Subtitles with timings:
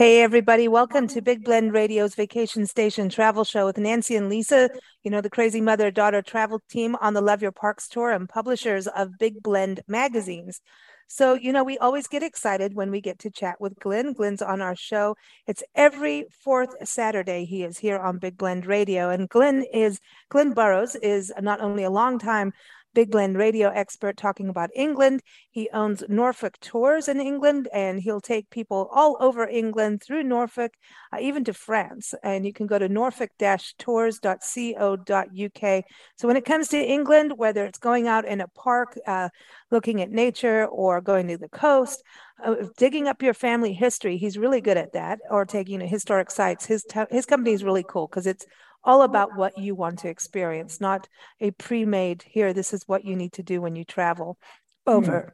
[0.00, 0.66] Hey, everybody.
[0.66, 4.70] Welcome to Big Blend Radio's Vacation Station Travel Show with Nancy and Lisa,
[5.02, 8.26] you know, the crazy mother daughter travel team on the Love Your Parks tour and
[8.26, 10.62] publishers of Big Blend magazines.
[11.06, 14.14] So, you know, we always get excited when we get to chat with Glenn.
[14.14, 15.16] Glenn's on our show.
[15.46, 19.10] It's every fourth Saturday he is here on Big Blend Radio.
[19.10, 22.54] And Glenn is, Glenn Burrows is not only a long time
[22.94, 25.22] Big Blend radio expert talking about England.
[25.50, 30.72] He owns Norfolk Tours in England, and he'll take people all over England through Norfolk,
[31.12, 32.14] uh, even to France.
[32.22, 35.84] And you can go to norfolk-tours.co.uk.
[36.16, 39.28] So when it comes to England, whether it's going out in a park, uh,
[39.70, 42.02] looking at nature, or going to the coast,
[42.44, 45.18] uh, digging up your family history, he's really good at that.
[45.30, 46.66] Or taking historic sites.
[46.66, 48.46] His t- his company is really cool because it's
[48.84, 51.08] all about what you want to experience, not
[51.40, 54.38] a pre made here, this is what you need to do when you travel
[54.86, 55.28] over.
[55.28, 55.32] Mm.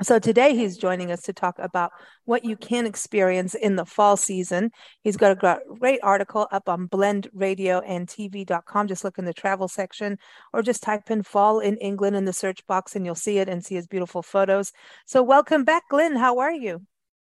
[0.00, 1.90] So today he's joining us to talk about
[2.24, 4.70] what you can experience in the fall season.
[5.02, 8.86] He's got a great article up on blendradioandtv.com.
[8.86, 10.16] Just look in the travel section
[10.52, 13.48] or just type in fall in England in the search box and you'll see it
[13.48, 14.70] and see his beautiful photos.
[15.04, 16.14] So welcome back, Glenn.
[16.14, 16.82] How are you?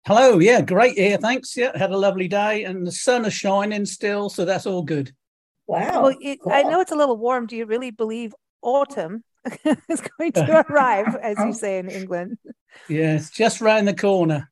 [0.06, 0.38] Hello.
[0.38, 1.18] Yeah, great here.
[1.18, 1.54] Thanks.
[1.54, 4.30] Yeah, had a lovely day and the sun is shining still.
[4.30, 5.12] So that's all good.
[5.66, 6.02] Wow.
[6.02, 7.46] Well, it, I know it's a little warm.
[7.46, 9.24] Do you really believe autumn
[9.88, 12.38] is going to arrive, as you say in England?
[12.88, 14.50] Yeah, it's just round the corner.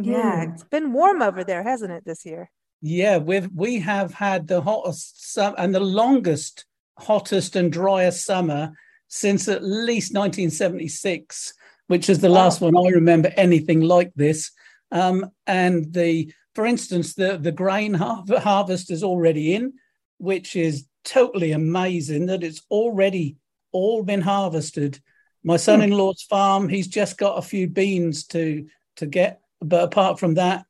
[0.00, 0.54] Yeah, mm.
[0.54, 2.50] it's been warm over there, hasn't it, this year?
[2.82, 6.66] Yeah, we've we have had the hottest summer and the longest,
[6.98, 8.72] hottest and driest summer
[9.08, 11.54] since at least 1976,
[11.86, 12.34] which is the wow.
[12.34, 14.50] last one I remember anything like this.
[14.92, 19.72] Um, and the, for instance, the the grain har- harvest is already in
[20.18, 23.36] which is totally amazing that it's already
[23.72, 25.00] all been harvested.
[25.44, 28.66] My son-in-law's farm, he's just got a few beans to
[28.96, 30.64] to get, but apart from that,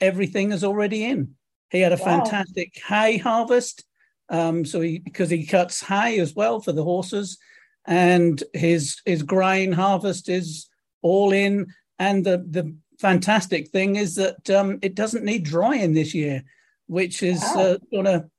[0.00, 1.34] everything is already in.
[1.70, 2.04] He had a wow.
[2.04, 3.84] fantastic hay harvest,
[4.28, 7.38] um, so he because he cuts hay as well for the horses,
[7.86, 10.68] and his his grain harvest is
[11.02, 11.66] all in.
[11.98, 16.44] And the the fantastic thing is that um, it doesn't need drying this year
[16.86, 17.62] which is wow.
[17.62, 17.78] uh,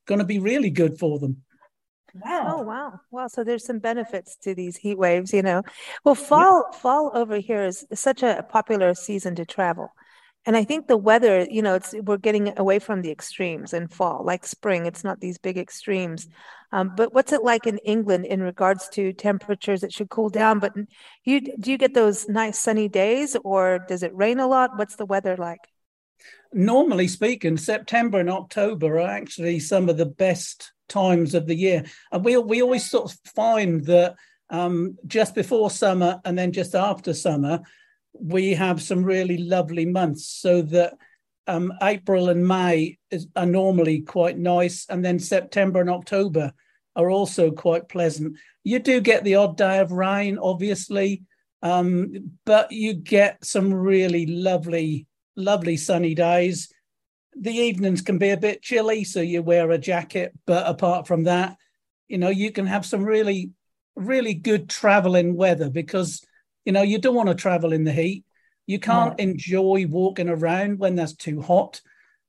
[0.05, 1.43] gonna gonna be really good for them.
[2.13, 2.45] Wow.
[2.47, 2.99] Oh wow.
[3.11, 3.27] Wow.
[3.27, 5.63] So there's some benefits to these heat waves, you know.
[6.03, 6.77] Well, fall yeah.
[6.79, 9.89] fall over here is such a popular season to travel.
[10.47, 13.87] And I think the weather, you know, it's we're getting away from the extremes in
[13.87, 14.85] fall, like spring.
[14.85, 16.27] It's not these big extremes.
[16.71, 19.83] Um, but what's it like in England in regards to temperatures?
[19.83, 20.73] It should cool down, but
[21.23, 24.77] you do you get those nice sunny days, or does it rain a lot?
[24.77, 25.61] What's the weather like?
[26.53, 31.83] Normally speaking, September and October are actually some of the best times of the year.
[32.11, 34.15] And we, we always sort of find that
[34.49, 37.59] um, just before summer and then just after summer,
[38.13, 40.93] we have some really lovely months so that
[41.47, 44.85] um, April and May is, are normally quite nice.
[44.89, 46.53] And then September and October
[46.95, 48.37] are also quite pleasant.
[48.63, 51.23] You do get the odd day of rain, obviously,
[51.61, 56.71] um, but you get some really lovely lovely sunny days.
[57.37, 60.33] The evenings can be a bit chilly, so you wear a jacket.
[60.45, 61.57] But apart from that,
[62.07, 63.51] you know, you can have some really,
[63.95, 66.23] really good traveling weather because,
[66.63, 68.23] you know, you don't want to travel in the heat.
[68.67, 71.81] You can't enjoy walking around when that's too hot.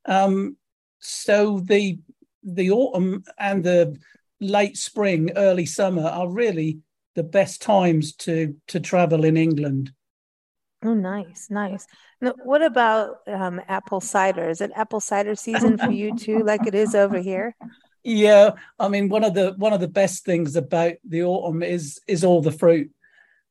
[0.05, 0.57] Um,
[0.99, 1.99] so the
[2.43, 3.97] the autumn and the
[4.39, 6.79] late spring, early summer are really
[7.15, 9.91] the best times to to travel in England.
[10.83, 11.87] Oh, nice, nice.
[12.19, 14.49] Now, what about um, apple cider?
[14.49, 17.55] Is it apple cider season for you too, like it is over here?
[18.03, 21.99] Yeah, I mean, one of the one of the best things about the autumn is
[22.07, 22.89] is all the fruit.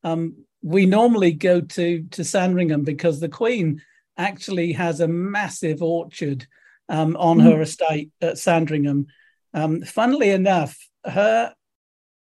[0.03, 3.83] Um, we normally go to to Sandringham because the Queen
[4.17, 6.47] actually has a massive orchard
[6.89, 9.07] um, on her estate at Sandringham.
[9.53, 11.55] Um, funnily enough, her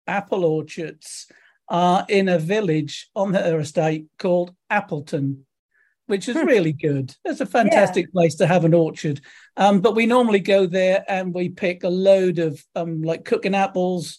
[0.06, 1.26] apple orchards
[1.68, 5.46] are in a village on her estate called Appleton,
[6.06, 7.14] which is really good.
[7.24, 9.20] It's a fantastic place to have an orchard.
[9.56, 13.54] Um, but we normally go there and we pick a load of um, like cooking
[13.54, 14.18] apples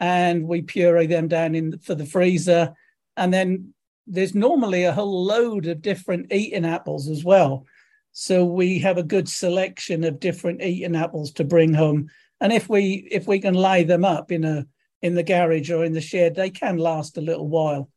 [0.00, 2.74] and we puree them down in for the freezer.
[3.16, 3.74] And then
[4.06, 7.66] there's normally a whole load of different eating apples as well.
[8.12, 12.08] So we have a good selection of different eating apples to bring home.
[12.40, 14.66] And if we if we can lay them up in a
[15.02, 17.90] in the garage or in the shed, they can last a little while.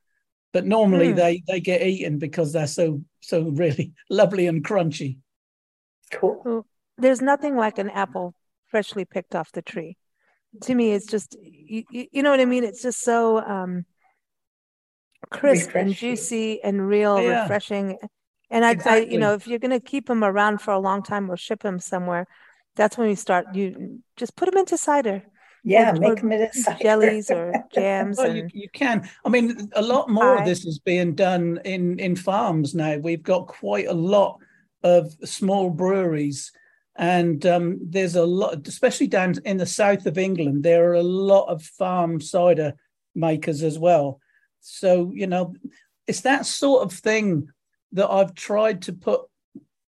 [0.54, 1.16] But normally Hmm.
[1.16, 5.18] they they get eaten because they're so so really lovely and crunchy.
[6.12, 6.66] Cool.
[6.98, 8.36] There's nothing like an apple
[8.68, 9.98] freshly picked off the tree.
[10.64, 12.64] To me, it's just you, you, you know what I mean.
[12.64, 13.86] It's just so um,
[15.30, 17.44] crisp and juicy and real, Yeah.
[17.44, 17.98] refreshing.
[18.50, 21.04] And I, I, you know, if you're going to keep them around for a long
[21.04, 22.28] time or ship them somewhere,
[22.76, 23.56] that's when you start.
[23.56, 25.24] You just put them into cider,
[25.64, 26.80] Yeah, or make them in a cider.
[26.82, 29.08] jellies or jams, Well, you, and you can.
[29.24, 30.42] I mean, a lot more Pie.
[30.42, 32.98] of this is being done in in farms now.
[32.98, 34.40] We've got quite a lot
[34.84, 36.52] of small breweries,
[36.96, 40.64] and um, there's a lot, especially down in the south of England.
[40.64, 42.74] There are a lot of farm cider
[43.14, 44.20] makers as well.
[44.62, 45.54] So you know,
[46.08, 47.50] it's that sort of thing
[47.92, 49.22] that I've tried to put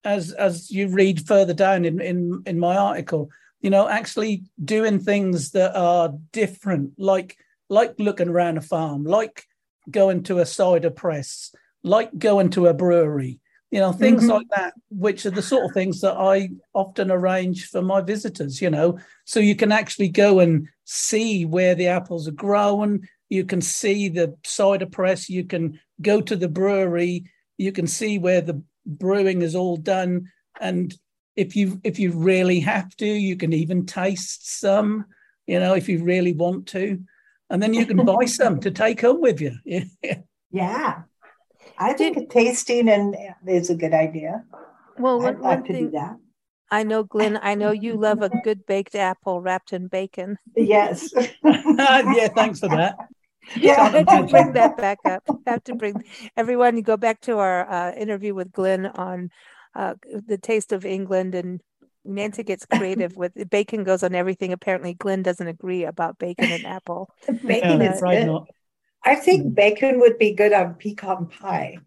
[0.03, 3.31] as as you read further down in in in my article
[3.61, 7.37] you know actually doing things that are different like
[7.69, 9.45] like looking around a farm like
[9.91, 13.41] going to a cider press like going to a brewery
[13.71, 14.31] you know things Mhm.
[14.31, 18.61] like that which are the sort of things that i often arrange for my visitors
[18.61, 18.99] you know.
[19.25, 23.07] So you can actually go and see where the apples are growing.
[23.29, 25.29] You can see the cider press.
[25.29, 27.25] You can go to the brewery.
[27.59, 30.31] You can see where the brewing is all done.
[30.61, 30.93] And
[31.37, 35.05] if you if you really have to you can even taste some
[35.47, 37.01] you know if you really want to
[37.51, 39.53] and then you can buy some to take home with you
[40.53, 41.03] Yeah.
[41.79, 43.15] I think a tasting and
[43.47, 44.45] is a good idea.
[44.99, 46.17] well, I'd one, like one to do thing that.
[46.71, 47.39] I know, Glenn.
[47.41, 50.37] I know you love a good baked apple wrapped in bacon.
[50.57, 51.09] Yes.
[51.45, 53.89] yeah thanks for that I Yeah.
[53.89, 55.23] have to bring that back up.
[55.47, 56.03] I have to bring
[56.37, 56.77] everyone.
[56.77, 59.31] You go back to our uh, interview with Glenn on
[59.75, 59.95] uh,
[60.27, 61.61] the taste of England, and
[62.05, 64.53] Nancy gets creative with bacon goes on everything.
[64.53, 67.09] Apparently, Glenn doesn't agree about bacon and apple.
[67.47, 68.27] Bacon Yeah, is right good.
[68.27, 68.49] not.
[69.05, 71.79] I think bacon would be good on pecan pie.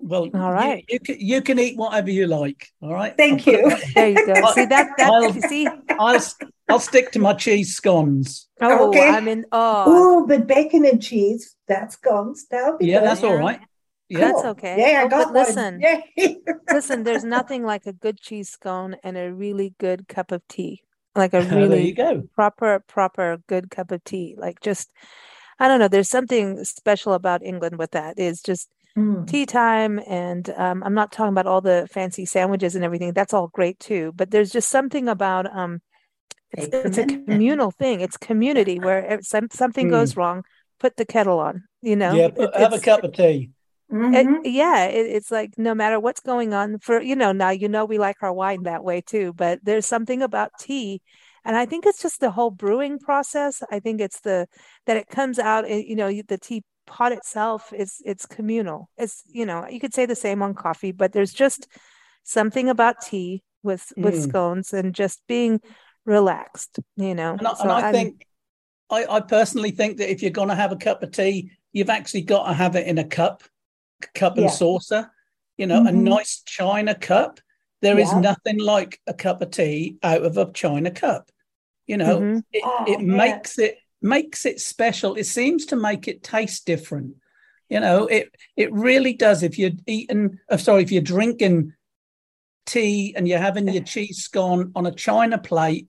[0.00, 0.84] well All right.
[0.88, 3.76] you, can you can eat whatever you like all right Thank I'll you.
[3.94, 4.34] There you go.
[4.52, 4.88] See that?
[4.96, 5.66] That I'll- you see?
[5.98, 6.20] i'll
[6.68, 9.08] i'll stick to my cheese scones Oh, Okay.
[9.08, 9.84] I'm in awe.
[9.86, 12.34] Oh, but bacon and cheese, that's gone.
[12.50, 13.08] That'll be yeah good.
[13.08, 13.60] that's all right
[14.08, 14.92] yeah That's okay.
[14.92, 15.34] Yeah, I Oh, got one.
[15.34, 15.82] listen,
[16.72, 17.04] listen.
[17.04, 20.82] There's nothing like a good cheese scone and a really good cup of tea.
[21.14, 21.96] Like a really
[22.34, 24.34] proper, proper good cup of tea.
[24.38, 24.90] Like just,
[25.58, 25.88] I don't know.
[25.88, 28.18] There's something special about England with that.
[28.18, 29.28] Is just Mm.
[29.28, 33.12] tea time, and um, I'm not talking about all the fancy sandwiches and everything.
[33.12, 34.12] That's all great too.
[34.16, 35.80] But there's just something about um,
[36.52, 38.00] it's, it's a communal thing.
[38.00, 39.90] It's community where if some, something Mm.
[39.90, 40.42] goes wrong,
[40.80, 41.62] put the kettle on.
[41.80, 43.50] You know, yeah It- have a cup of tea
[43.90, 44.40] it- Mhm.
[44.44, 47.84] yeah, it, it's like no matter what's going on for, you know, now you know
[47.84, 51.00] we like our wine that way too, but there's something about tea.
[51.44, 53.62] And I think it's just the whole brewing process.
[53.70, 54.46] I think it's the
[54.86, 58.88] that it comes out, you know, the tea pot itself is it's communal.
[58.96, 61.68] It's, you know, you could say the same on coffee, but there's just
[62.24, 64.22] something about tea with with Mm.
[64.28, 65.60] scones and just being
[66.04, 67.36] relaxed, you know.
[67.38, 68.26] And I, So and I think,
[68.90, 71.90] I, I personally think that if you're going to have a cup of tea, you've
[71.90, 73.42] actually got to have it in a cup,
[74.14, 74.50] cup and Yeah.
[74.50, 75.10] saucer.
[75.56, 76.02] You know, a Mhm.
[76.02, 77.40] nice china cup.
[77.82, 78.20] There is Yeah.
[78.20, 81.30] nothing like a cup of tea out of a china cup.
[81.86, 82.44] You know, Mhm.
[82.52, 83.16] it, Oh, it man.
[83.16, 85.16] makes it makes it special.
[85.16, 87.16] It seems to make it taste different.
[87.68, 89.42] You know, it it really does.
[89.42, 91.72] If you're eating, uh, sorry, if you're drinking
[92.66, 95.88] tea and you're having your cheese scone on a china plate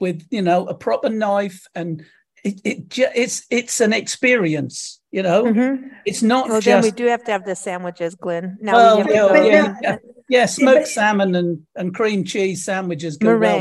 [0.00, 2.04] with you know a proper knife and
[2.44, 5.90] it, it it's it's an experience you know Mhm.
[6.04, 8.58] it's not Well, then we do have to have the sandwiches, Glenn.
[8.60, 9.96] Now well we have yeah, yeah, yeah,
[10.28, 13.60] yeah smoked salmon and and cream cheese sandwiches go well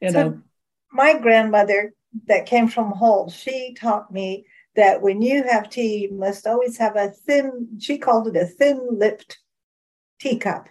[0.00, 0.42] you So know
[0.92, 1.94] my grandmother
[2.26, 6.76] that came from Hull, she taught me that when you have tea, you must always
[6.78, 9.38] have a thin, she called it a thin lipped
[10.20, 10.68] teacup.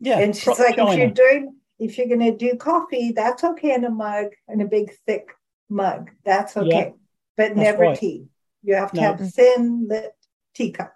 [0.00, 3.44] yeah and she's proper like, if you're doing, if you're going to do coffee, that's
[3.44, 5.28] okay in a mug, in a big, thick
[5.68, 6.10] mug.
[6.24, 6.94] That's Yeah, okay.
[7.36, 7.98] But that's never right.
[7.98, 8.26] tea.
[8.62, 9.02] You have to No.
[9.14, 10.92] have thin lipped teacup.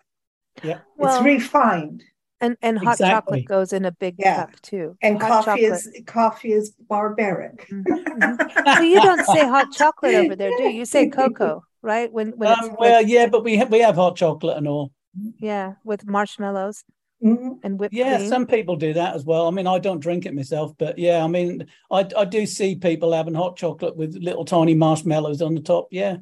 [0.63, 0.81] Yeah.
[0.97, 2.03] Well, it's refined.
[2.41, 3.11] and and hot Exactly.
[3.11, 4.37] chocolate goes in a big Yeah.
[4.37, 4.97] cup too.
[5.03, 5.87] And Hot coffee chocolate.
[5.87, 7.69] is coffee is barbaric.
[7.71, 8.77] Mhm, mhm.
[8.77, 10.71] so you don't say hot chocolate over there, do you?
[10.81, 12.13] You say cocoa, right?
[12.13, 14.93] When when Um, well, with- yeah, but we have, we have hot chocolate and all.
[15.39, 16.85] yeah, with marshmallows
[17.23, 17.59] Mhm.
[17.63, 18.29] and whipped Yeah, cream.
[18.29, 19.47] some people do that as well.
[19.47, 22.75] I mean, I don't drink it myself, but yeah, I mean, I I do see
[22.77, 25.89] people having hot chocolate with little tiny marshmallows on the top.
[25.91, 26.19] Yeah,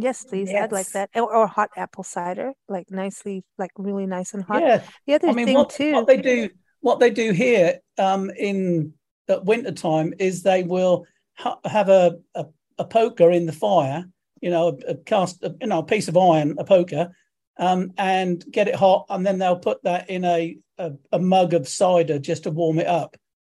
[0.00, 0.50] Yes, please.
[0.50, 1.10] I'd like that.
[1.14, 4.62] Or, or hot apple cider, like nicely, like really nice and hot.
[4.62, 4.82] yeah.
[5.06, 5.92] The other I mean, thing what, too.
[5.92, 6.48] what they do,
[6.80, 8.94] what they do here um, in
[9.28, 12.46] at winter time is they will ha- have a, a
[12.78, 14.06] a poker in the fire,
[14.40, 17.10] you know, a, a cast, a, you know, a piece of iron, a poker,
[17.58, 21.54] um, and get it hot, and then they'll put that in a, a a mug
[21.54, 23.16] of cider just to warm it up,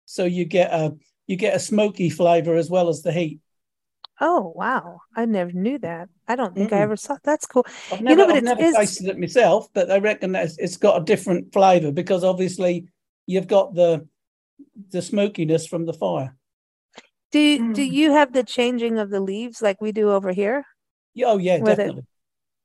[0.07, 3.41] so you get a you get a smoky flavor as well as the heat.
[4.21, 5.01] Oh, wow.
[5.17, 6.09] I never knew that.
[6.31, 6.83] I don't think I Mm.
[6.83, 7.17] ever saw.
[7.25, 7.67] That's cool.
[7.93, 10.33] I've You never, know, but I've it never is- tasted it myself, but I reckon
[10.33, 12.89] that it's, got a different flavour because obviously
[13.27, 14.07] you've got the
[14.91, 16.37] the smokiness from the fire.
[17.33, 17.93] Do you, do Mm.
[17.93, 20.65] you have the changing of the leaves like we do over here?
[21.15, 22.05] Yeah, Oh yeah, Whether- definitely.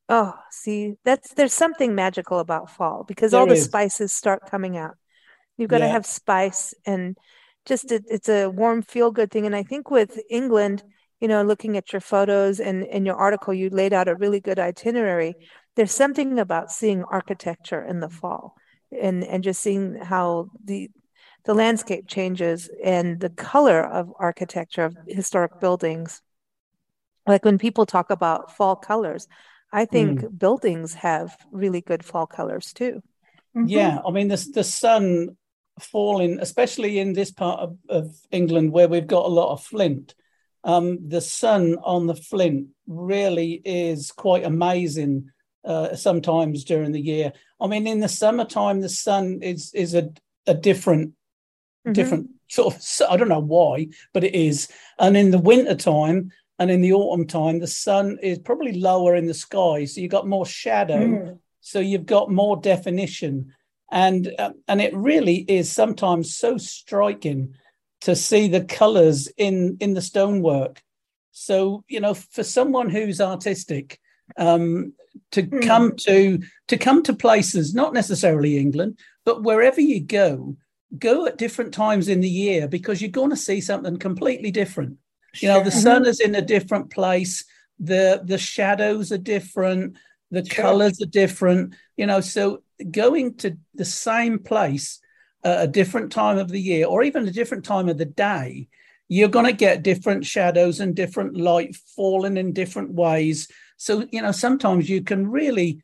[0.08, 3.64] Oh, see, that's there's something magical about fall because all the is.
[3.66, 4.96] spices start coming out.
[5.58, 7.18] You've got to have spice and
[7.66, 9.46] just it, it's a warm feel good thing.
[9.48, 10.84] And I think with England,
[11.26, 14.40] you know, looking at your photos and in your article, you laid out a really
[14.40, 15.34] good itinerary.
[15.76, 18.54] There's something about seeing architecture in the fall
[18.92, 20.92] and and just seeing how the
[21.46, 26.22] the landscape changes and the color of architecture of historic buildings.
[27.26, 29.28] Like when people talk about fall colors,
[29.74, 30.38] I think Mm.
[30.38, 33.02] buildings have really good fall colors too.
[33.56, 33.68] Mhm.
[33.68, 35.38] Yeah, I mean the the sun
[35.80, 40.14] falling, especially in this part of, of England where we've got a lot of flint.
[40.66, 45.30] Um, the sun on the flint really is quite amazing.
[45.64, 50.10] Uh, sometimes during the year, I mean, in the summertime, the sun is is a
[50.48, 51.14] a different
[51.88, 51.94] Mhm.
[51.94, 52.82] different sort of
[53.12, 54.68] I don't know why, but it is.
[55.00, 59.16] And in the winter time and in the autumn time, the sun is probably lower
[59.16, 61.40] in the sky, so you've got more shadow, Mm.
[61.62, 63.54] so you've got more definition,
[63.92, 67.54] and uh, and it really is sometimes so striking
[68.06, 70.82] to see the colors in in the stonework.
[71.32, 74.00] So you know, for someone who's artistic,
[74.38, 74.94] um,
[75.32, 75.62] to Mm.
[75.68, 80.56] come to to come to places, not necessarily England, but wherever you go,
[81.10, 84.98] go at different times in the year because you're going to see something completely different.
[85.42, 87.44] You know, the sun is in a different place,
[87.80, 89.98] the the shadows are different,
[90.32, 90.64] the Sure.
[90.64, 91.74] colors are different.
[91.98, 95.00] You know, so going to the same place
[95.46, 98.68] at a different time of the year, or even a different time of the day,
[99.08, 103.48] you're going to get different shadows and different light falling in different ways.
[103.78, 105.82] So you know, sometimes you can really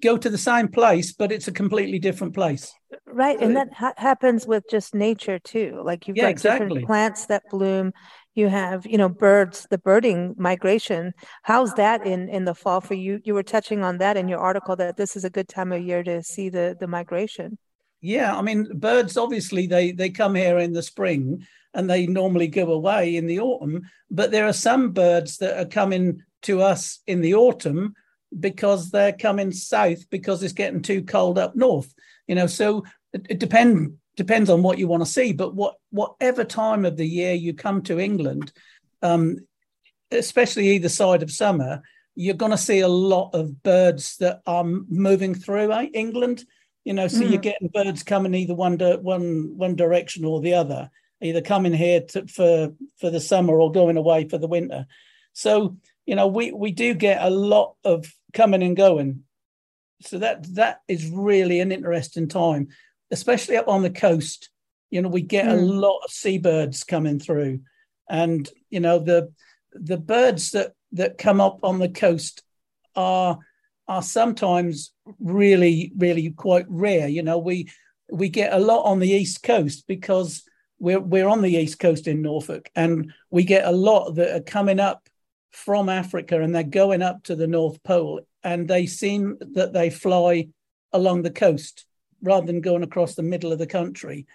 [0.00, 2.74] go to the same place, but it's a completely different place.
[3.06, 5.82] Right, and that ha- happens with just nature too.
[5.84, 6.66] Like you've Yeah, got exactly.
[6.66, 7.92] different plants that bloom.
[8.34, 11.12] You have, you know, birds, the birding migration.
[11.42, 13.20] How's that in in the fall for you?
[13.24, 15.82] You were touching on that in your article that this is a good time of
[15.82, 17.58] year to see the the migration.
[18.00, 22.48] Yeah, I mean, birds obviously they they come here in the spring and they normally
[22.48, 23.82] go away in the autumn.
[24.10, 27.94] But there are some birds that are coming to us in the autumn
[28.38, 31.92] because they're coming south because it's getting too cold up north.
[32.26, 35.32] You know, so it, it depend depends on what you want to see.
[35.32, 38.52] But what whatever time of the year you come to England,
[39.02, 39.38] um,
[40.10, 41.82] especially either side of summer,
[42.14, 46.44] you're going to see a lot of birds that are moving through eh, England.
[46.88, 47.42] You know, so you're Mhm.
[47.42, 50.90] getting birds coming either one one one direction or the other,
[51.20, 54.86] either coming here to, for for the summer or going away for the winter.
[55.34, 55.76] So
[56.06, 59.24] you know, we we do get a lot of coming and going.
[60.00, 62.68] So that that is really an interesting time,
[63.10, 64.48] especially up on the coast.
[64.90, 65.80] You know, we get a Mm.
[65.82, 67.60] lot of seabirds coming through,
[68.08, 69.30] and you know the
[69.74, 72.42] the birds that that come up on the coast
[72.96, 73.40] are
[73.88, 77.08] are sometimes really really quite rare.
[77.08, 77.70] You know we
[78.10, 80.44] we get a lot on the east coast because
[80.78, 84.42] we're we're on the east coast in Norfolk and we get a lot that are
[84.42, 85.08] coming up
[85.50, 89.90] from Africa and they're going up to the North Pole and they seem that they
[89.90, 90.48] fly
[90.92, 91.84] along the coast
[92.22, 94.26] rather than going across the middle of the country.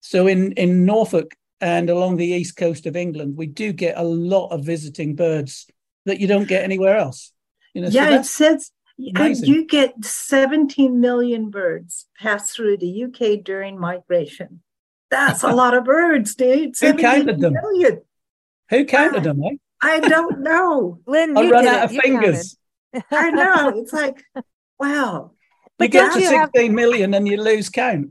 [0.00, 4.02] So in in Norfolk and along the east coast of England we do get a
[4.02, 5.66] lot of visiting birds
[6.06, 7.32] that you don't get anywhere else.
[7.72, 8.70] You know so yeah, it says
[9.14, 9.48] amazing.
[9.48, 14.62] you get 17 million birds pass through the UK during migration.
[15.10, 16.74] That's a lot of birds, dude.
[16.80, 17.54] Who counted them?
[17.54, 18.02] million.
[18.70, 19.56] who counted them eh?
[19.82, 21.00] I don't know.
[21.06, 21.84] Lynn, I you run did out it.
[21.84, 22.56] of You fingers
[23.10, 23.72] I know.
[23.76, 24.22] It's like
[24.78, 25.32] Wow.
[25.80, 28.08] you get to you have- 16 million and you lose count.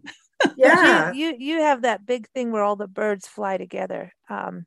[0.58, 1.14] Yeah.
[1.14, 4.12] you, you you have that big thing where all the birds fly together.
[4.30, 4.66] Um,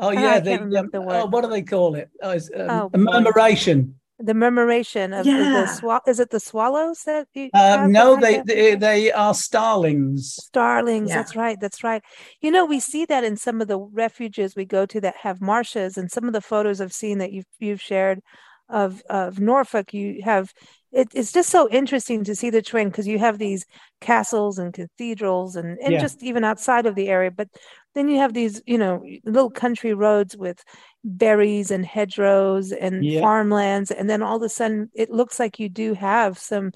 [0.00, 2.10] Oh Oh, yeah, the, um, the oh, what do they call it?
[2.20, 3.94] Oh, um, Oh, a murmuration.
[4.24, 5.36] The murmuration of Yeah.
[5.52, 10.36] the swa- is it the swallows that you Um, no, they, they, they are starlings.
[10.36, 11.16] starlings Yeah.
[11.16, 12.02] that's right that's right
[12.40, 15.40] you know we see that in some of the refuges we go to that have
[15.40, 18.20] marshes and some of the photos i've seen that you've you've shared
[18.68, 20.52] of of norfolk you have
[20.92, 23.66] it, it's just so interesting to see the trend because you have these
[24.00, 26.00] castles and cathedrals and, and Yeah.
[26.00, 27.48] just even outside of the area but
[27.94, 30.62] then you have these you know little country roads with
[31.04, 33.20] berries and hedgerows and Yeah.
[33.20, 36.72] farmlands and then all of a sudden it looks like you do have some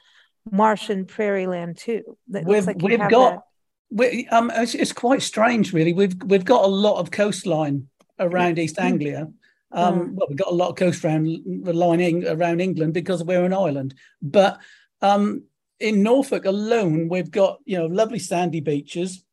[0.51, 3.45] marsh and prairie land too that We've like we've got
[3.91, 5.93] we, um it's, it's quite strange really.
[5.93, 9.29] We've we've got a lot of coastline around East Anglia.
[9.71, 10.15] Um, Mm.
[10.15, 13.95] well, we've got a lot of coastline lining around England because we're an island.
[14.23, 14.59] But
[15.03, 15.45] um,
[15.79, 19.25] in Norfolk alone, we've got you know lovely sandy beaches.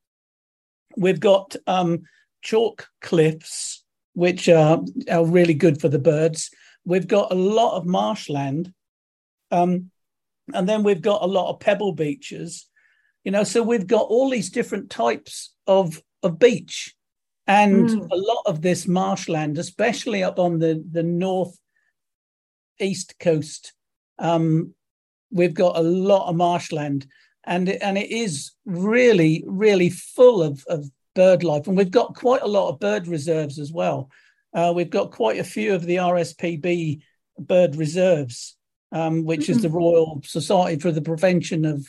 [0.97, 2.03] We've got um,
[2.41, 3.83] chalk cliffs,
[4.13, 6.49] which are, are really good for the birds.
[6.85, 8.73] We've got a lot of marshland,
[9.51, 9.91] um,
[10.53, 12.67] and then we've got a lot of pebble beaches.
[13.23, 16.95] You know, so we've got all these different types of of beach,
[17.47, 18.07] and Mm.
[18.11, 21.57] a lot of this marshland, especially up on the the north
[22.79, 23.73] east coast.
[24.19, 24.73] Um,
[25.31, 27.07] we've got a lot of marshland,
[27.45, 32.15] and it, and it is really really full of of bird life, and we've got
[32.15, 34.09] quite a lot of bird reserves as well.
[34.53, 37.01] Uh, we've got quite a few of the RSPB
[37.39, 38.55] bird reserves,
[38.91, 41.85] um, which is the Royal Society for the Prevention of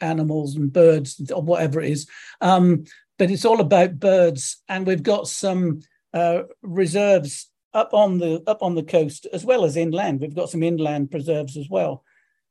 [0.00, 2.06] Animals and Birds, or whatever it is.
[2.40, 2.84] Um,
[3.18, 5.80] but it's all about birds, and we've got some
[6.12, 10.20] uh, reserves up on the up on the coast as well as inland.
[10.20, 12.04] We've got some inland preserves as well.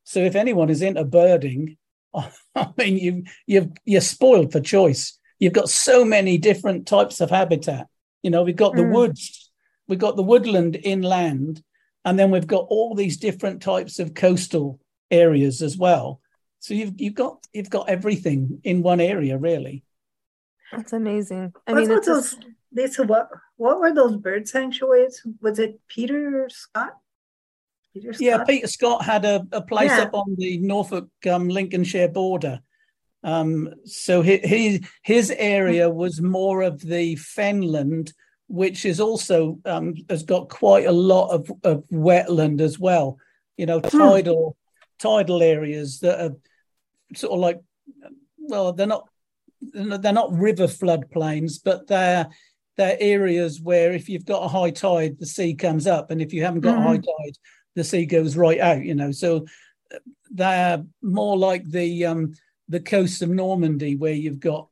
[0.04, 1.76] So if anyone is into birding,
[2.54, 5.18] I mean, you've you've you're spoiled for choice.
[5.38, 7.86] You've got so many different types of habitat.
[8.22, 8.92] You know, we've got the Mm.
[8.92, 9.50] woods,
[9.88, 11.62] we've got the woodland inland,
[12.04, 16.20] and then we've got all these different types of coastal areas as well.
[16.58, 19.84] So you've you've got you've got everything in one area, really.
[20.72, 21.52] That's amazing.
[21.66, 25.20] I What's mean, with it's just, those, Lisa, what, what were those bird sanctuaries?
[25.40, 26.96] Was it Peter Scott?
[27.94, 28.20] Peter Scott?
[28.22, 30.02] Yeah, Peter Scott had a, a place Yeah.
[30.02, 32.60] up on the Norfolk um, Lincolnshire border.
[33.22, 38.12] Um, so his, his his area was more of the fenland,
[38.48, 43.18] which is also um, has got quite a lot of, of wetland as well.
[43.58, 44.56] You know, tidal
[44.98, 46.36] tidal areas that are
[47.14, 47.60] sort of like
[48.38, 49.08] well, they're not
[49.60, 52.26] they're not river floodplains, but they're
[52.78, 56.32] they're areas where if you've got a high tide, the sea comes up, and if
[56.32, 57.36] you haven't got a high tide,
[57.76, 58.82] the sea goes right out.
[58.84, 59.46] You know, so
[59.94, 59.98] uh,
[60.30, 62.34] they're more like the um,
[62.68, 64.68] the coast of Normandy, where you've got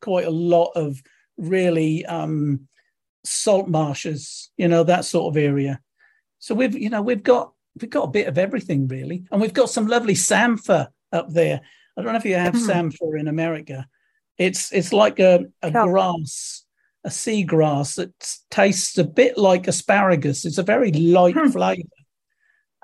[0.00, 1.02] quite a lot of
[1.36, 2.68] really um,
[3.24, 4.50] salt marshes.
[4.56, 5.80] You know, that sort of area.
[6.38, 9.52] So we've you know we've got we've got a bit of everything really, and we've
[9.54, 11.60] got some lovely samphire up there.
[11.96, 12.66] I don't know if you have Mhm.
[12.66, 13.86] samphire in America.
[14.38, 15.90] It's it's like a, a Kelp.
[15.90, 16.64] grass,
[17.04, 18.12] a seagrass that
[18.50, 20.44] tastes a bit like asparagus.
[20.46, 21.50] It's a very light Hmm.
[21.50, 21.82] flavour.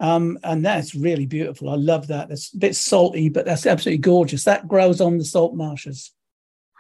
[0.01, 1.71] Um, and that's really beautiful.
[1.71, 2.31] I love that.
[2.31, 4.45] It's a bit salty, but that's absolutely gorgeous.
[4.45, 6.13] That grows on the salt marshes.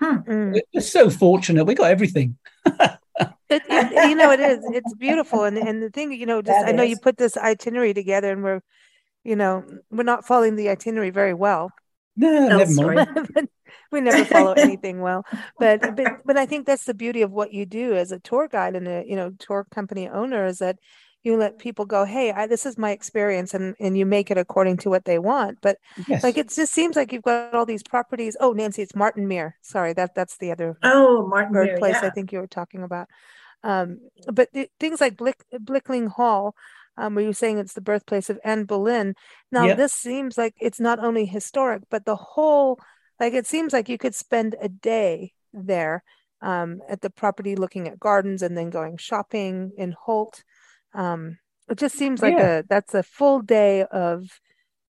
[0.00, 0.52] mm.
[0.52, 1.64] We're we're so fortunate.
[1.64, 2.36] We got everything.
[2.64, 2.92] It,
[3.50, 4.58] it- you know, it is.
[4.72, 7.36] It's beautiful, and and the thing, you know, just That I know you put this
[7.36, 8.60] itinerary together, and we're,
[9.24, 11.72] you know, we're not following the itinerary very well.
[12.16, 13.48] No, No, never mind.
[13.92, 15.24] we never follow anything well,
[15.58, 18.46] but but but I think that's the beauty of what you do as a tour
[18.48, 20.78] guide and a you know tour company owner is that
[21.22, 24.38] you let people go, hey, I, this is my experience, and and you make it
[24.38, 25.58] according to what they want.
[25.60, 26.22] But Yes.
[26.22, 28.36] like it just seems like you've got all these properties.
[28.40, 29.56] Oh, Nancy, it's Martin Mere.
[29.62, 32.82] Sorry, that that's the other Oh, Martin bird Bear, place I think you were talking
[32.82, 33.08] about.
[33.64, 33.98] Um,
[34.32, 36.54] but th- things like Blick, Blickling Hall,
[36.96, 39.14] um, where you're saying it's the birthplace of Anne Boleyn.
[39.50, 39.74] Now, Yeah.
[39.74, 42.78] this seems like it's not only historic, but the whole,
[43.18, 46.04] like it seems like you could spend a day there
[46.40, 50.44] um, at the property looking at gardens and then going shopping in Holt.
[50.94, 51.38] Um,
[51.70, 52.58] it just seems like Yeah.
[52.58, 54.40] a that's a full day of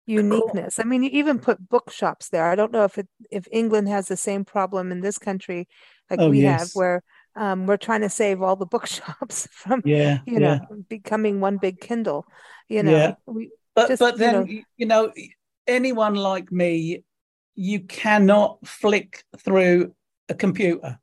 [0.07, 0.79] uniqueness.
[0.79, 2.45] I mean, you even put bookshops there.
[2.51, 5.69] I don't know if it if England has the same problem in this country
[6.09, 7.03] like Oh, we have, where
[7.37, 10.19] um, we're trying to save all the bookshops from yeah.
[10.27, 10.59] you yeah.
[10.71, 12.27] know becoming one big Kindle.
[12.69, 13.15] You know, Yeah.
[13.27, 15.13] we, But just, but you then know- you know
[15.67, 17.05] anyone like me,
[17.55, 19.95] you cannot flick through
[20.29, 20.99] a computer.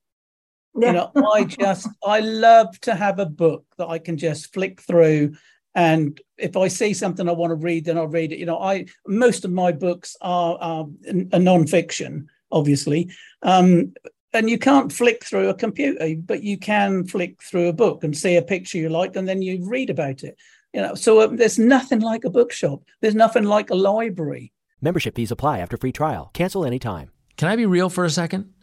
[0.77, 0.87] Yeah.
[0.87, 4.81] You know, I just I love to have a book that I can just flick
[4.81, 5.33] through
[5.77, 8.39] And if I see something I want to read, then I'll read it.
[8.39, 10.87] You know, I most of my books are, are
[11.31, 13.11] a non-fiction, obviously.
[13.43, 13.93] Um,
[14.33, 18.17] and you can't flick through a computer, but you can flick through a book and
[18.17, 20.35] see a picture you like, and then you read about it.
[20.73, 22.81] You know, so um, there's nothing like a bookshop.
[23.01, 24.53] There's nothing like a library.
[24.81, 26.31] Membership fees apply after free trial.
[26.33, 27.11] Cancel anytime.
[27.37, 28.51] Can I be real for a second?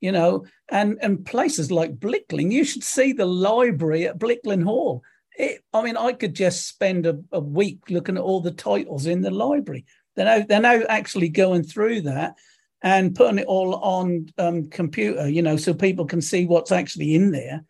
[0.00, 5.02] You know, and, and places like Blickling, you should see the library at Blickling Hall
[5.38, 9.06] it, I mean, I could just spend a, a, week looking at all the titles
[9.06, 9.86] in the library.
[10.16, 12.34] They're now, they're now actually going through that
[12.82, 17.14] and putting it all on um, computer, you know, so people can see what's actually
[17.14, 17.64] in there.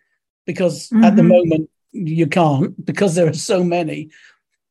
[0.47, 1.05] Because mm-hmm.
[1.05, 1.29] at the mm-hmm.
[1.29, 4.11] moment you can't because there are so many.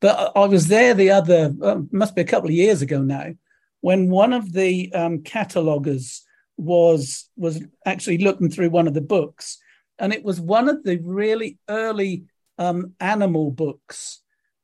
[0.01, 3.33] But I was there the other uh, must be a couple of years ago now,
[3.81, 6.21] when one of the um, catalogers
[6.57, 9.59] was was actually looking through one of the books,
[9.99, 12.25] and it was one of the really early
[12.57, 14.21] um, animal books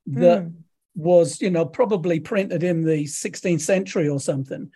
[0.08, 0.54] that mm.
[0.96, 4.70] was, you know, probably printed in the 16th century or something.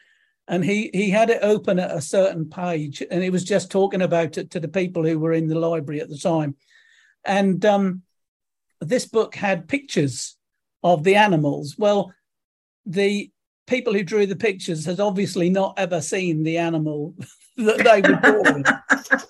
[0.47, 4.01] And he he had it open at a certain page, and he was just talking
[4.01, 6.55] about it to the people who were in the library at the time.
[7.25, 8.03] And um,
[8.79, 10.37] this book had pictures
[10.83, 11.75] of the animals.
[11.77, 12.13] Well,
[12.85, 13.29] the
[13.67, 17.13] people who drew the pictures had obviously not ever seen the animal
[17.57, 18.65] that they were drawing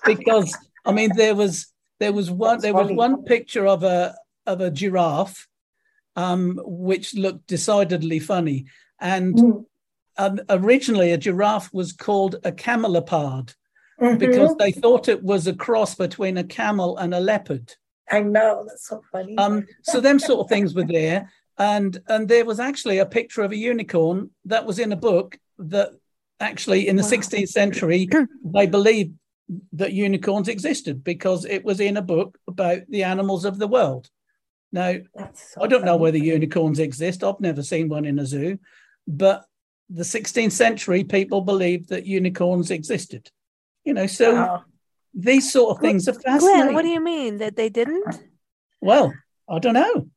[0.06, 1.66] because I mean there was
[1.98, 2.54] there was one.
[2.54, 2.94] That's there funny.
[2.94, 4.14] was one picture of a
[4.46, 5.48] of a giraffe,
[6.16, 8.66] um, which looked decidedly funny.
[9.00, 9.64] And mm.
[10.16, 13.54] um, originally, a giraffe was called a camelopard
[14.00, 14.18] mm-hmm.
[14.18, 17.74] because they thought it was a cross between a camel and a leopard.
[18.10, 19.36] I know that's so funny.
[19.36, 23.42] Um, so them sort of things were there, and and there was actually a picture
[23.42, 25.90] of a unicorn that was in a book that
[26.40, 27.08] actually in the wow.
[27.08, 28.08] 16th century
[28.44, 29.14] they believed
[29.72, 34.08] that unicorns existed because it was in a book about the animals of the world.
[34.70, 35.84] Now, so I don't funny.
[35.84, 37.24] know whether unicorns exist.
[37.24, 38.58] I've never seen one in a zoo,
[39.06, 39.46] but
[39.88, 43.30] the 16th century people believed that unicorns existed.
[43.84, 44.64] You know, so wow.
[45.14, 46.60] these sort of things are fascinating.
[46.60, 48.20] Glenn, what do you mean that they didn't?
[48.82, 49.14] Well,
[49.48, 50.10] I don't know.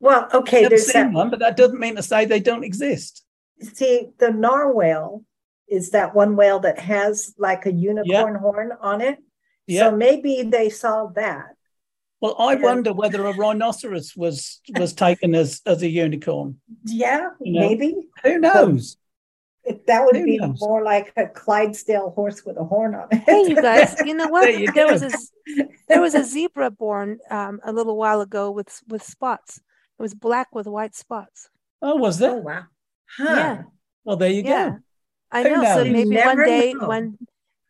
[0.00, 1.12] Well, okay, I've there's seen that...
[1.12, 3.24] one, but that doesn't mean to say they don't exist.
[3.60, 5.24] See, the narwhal
[5.68, 8.40] is that one whale that has like a unicorn yep.
[8.40, 9.18] horn on it.
[9.66, 9.90] Yep.
[9.90, 11.46] So maybe they saw that.
[12.20, 16.60] Well, I wonder whether a rhinoceros was was taken as as a unicorn.
[16.84, 17.68] Yeah, you know?
[17.68, 17.94] maybe.
[18.22, 18.96] Who knows?
[19.86, 20.60] that would Who be knows?
[20.60, 23.18] more like a Clydesdale horse with a horn on it.
[23.18, 23.96] Hey, you guys!
[24.04, 24.42] You know what?
[24.46, 25.10] there, you there was a
[25.88, 29.60] there was a zebra born um, a little while ago with with spots.
[29.98, 31.48] It was black with white spots.
[31.80, 32.32] Oh, was there?
[32.32, 32.64] Oh, wow!
[33.16, 33.24] Huh.
[33.24, 33.62] Yeah.
[34.04, 34.70] Well, there you yeah.
[34.70, 34.78] go.
[35.32, 35.64] I know.
[35.64, 36.88] So maybe one day know.
[36.88, 37.18] when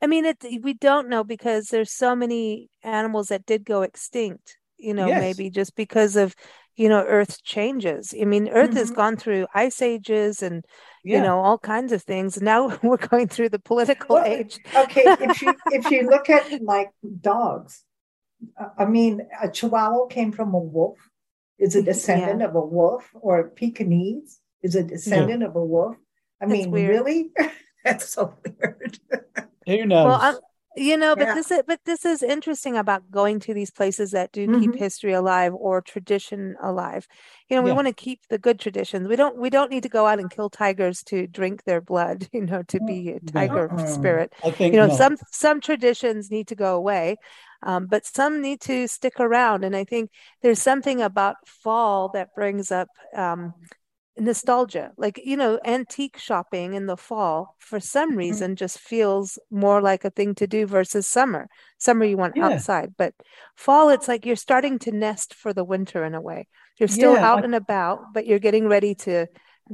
[0.03, 4.59] I mean it we don't know because there's so many animals that did go extinct,
[4.77, 5.21] you know, yes.
[5.21, 6.35] maybe just because of
[6.77, 8.79] you know earth changes i mean earth mm-hmm.
[8.79, 10.65] has gone through ice ages and
[11.03, 11.17] yeah.
[11.17, 15.05] you know all kinds of things now we're going through the political well, age okay
[15.07, 17.83] if you if you look at like dogs
[18.79, 20.99] i mean a chihuahua came from a wolf
[21.59, 22.47] is a descendant yeah.
[22.47, 25.49] of a wolf or pekingese is a descendant yeah.
[25.49, 25.97] of a wolf
[26.41, 26.91] I That's mean, weird.
[26.91, 27.31] really?
[27.85, 28.99] That's so weird.
[29.67, 30.07] Who knows?
[30.07, 30.37] Well, I'm,
[30.77, 31.35] you know, but yeah.
[31.35, 34.61] this is but this is interesting about going to these places that do mm-hmm.
[34.61, 37.09] keep history alive or tradition alive.
[37.49, 37.77] You know, we yeah.
[37.77, 39.09] want to keep the good traditions.
[39.09, 42.29] We don't we don't need to go out and kill tigers to drink their blood,
[42.33, 44.35] you know, to be a tiger uh spirit.
[44.45, 44.99] I think you know, not.
[44.99, 47.17] some some traditions need to go away.
[47.67, 49.65] Um, but some need to stick around.
[49.65, 53.53] And I think there's something about fall that brings up um,
[54.19, 58.19] nostalgia like you know antique shopping in the fall for some mm-hmm.
[58.19, 58.57] reason mm-hmm.
[58.57, 62.47] just feels more like a thing to do versus summer summer you want yeah.
[62.47, 63.13] outside but
[63.57, 66.49] fall it's like you're starting to nest for the winter in a way
[66.79, 67.45] you're still yeah, out I...
[67.45, 69.27] and about but you're getting ready to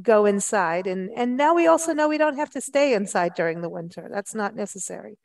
[0.02, 3.61] go inside and and now we also know we don't have to stay inside during
[3.61, 5.18] the winter that's not necessary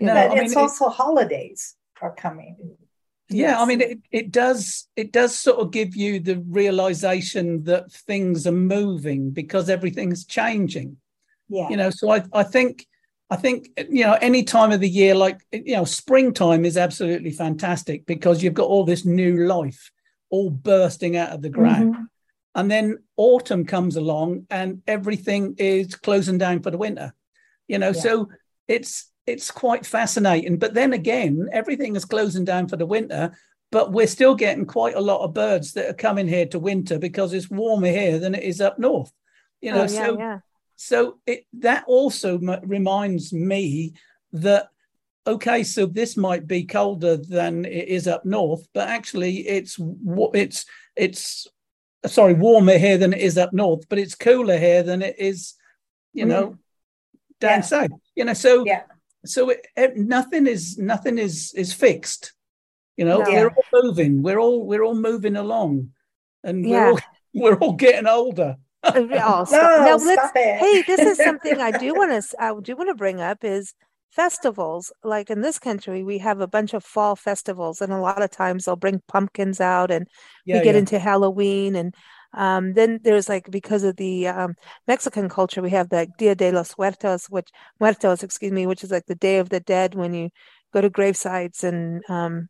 [0.00, 0.34] no, know?
[0.34, 0.94] it's mean, also it...
[0.94, 2.76] holidays are coming
[3.28, 3.60] yeah yes.
[3.60, 8.46] i mean it, it does it does sort of give you the realization that things
[8.46, 10.96] are moving because everything's changing
[11.48, 12.86] yeah you know so i i think
[13.30, 17.32] i think you know any time of the year like you know springtime is absolutely
[17.32, 19.90] fantastic because you've got all this new life
[20.30, 22.04] all bursting out of the ground mm-hmm.
[22.54, 27.12] and then autumn comes along and everything is closing down for the winter
[27.66, 28.00] you know yeah.
[28.00, 28.28] so
[28.68, 33.32] it's it's quite fascinating but then again everything is closing down for the winter
[33.72, 36.98] but we're still getting quite a lot of birds that are coming here to winter
[36.98, 39.12] because it's warmer here than it is up north
[39.60, 40.38] you know oh, yeah, so yeah.
[40.76, 43.92] so it that also m- reminds me
[44.32, 44.68] that
[45.26, 49.78] okay so this might be colder than it is up north but actually it's
[50.34, 51.48] it's it's
[52.06, 55.54] sorry warmer here than it is up north but it's cooler here than it is
[56.12, 56.28] you mm.
[56.28, 56.58] know
[57.40, 57.60] down yeah.
[57.60, 58.82] south you know so yeah
[59.28, 62.32] so it, it, nothing is nothing is is fixed
[62.96, 63.30] you know no.
[63.30, 65.90] we're all moving we're all we're all moving along
[66.44, 66.70] and yeah.
[66.70, 67.00] we're all
[67.34, 68.98] we're all getting older uh, oh,
[69.44, 69.50] stop.
[69.50, 72.94] no, now, let's, hey this is something i do want to i do want to
[72.94, 73.74] bring up is
[74.12, 78.22] festivals like in this country we have a bunch of fall festivals and a lot
[78.22, 80.08] of times they'll bring pumpkins out and
[80.46, 80.78] yeah, we get yeah.
[80.78, 81.94] into halloween and
[82.36, 84.54] um, then there's like because of the um,
[84.86, 87.48] Mexican culture, we have the Dia de los Muertos, which
[87.80, 90.28] Muertos, excuse me, which is like the Day of the Dead when you
[90.72, 92.48] go to gravesites and um,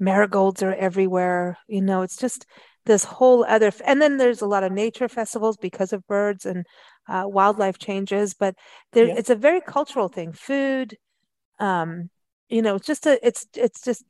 [0.00, 1.56] marigolds are everywhere.
[1.68, 2.44] You know, it's just
[2.86, 3.72] this whole other.
[3.86, 6.66] And then there's a lot of nature festivals because of birds and
[7.08, 8.34] uh, wildlife changes.
[8.34, 8.56] But
[8.92, 9.14] there, yeah.
[9.16, 10.32] it's a very cultural thing.
[10.32, 10.96] Food,
[11.60, 12.10] um,
[12.48, 13.24] you know, it's just a.
[13.24, 14.04] It's it's just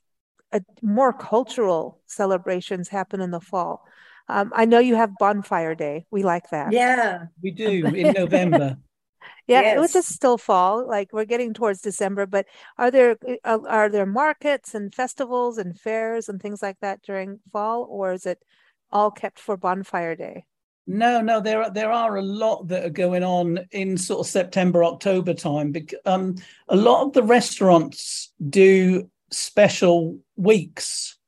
[0.51, 3.85] a more cultural celebrations happen in the fall.
[4.28, 6.06] Um, I know you have Bonfire Day.
[6.10, 6.72] We like that.
[6.72, 8.78] Yeah, we do in November.
[9.46, 9.80] yeah, yes.
[9.80, 10.88] which is still fall.
[10.88, 12.46] Like we're getting towards December, but
[12.78, 17.40] are there uh, are there markets and festivals and fairs and things like that during
[17.52, 18.42] fall, or is it
[18.90, 20.46] all kept for Bonfire Day?
[20.87, 24.26] No, no, there are there are a lot that are going on in sort of
[24.26, 25.72] September, October time.
[25.72, 26.37] Because um,
[26.68, 31.18] a lot of the restaurants do special weeks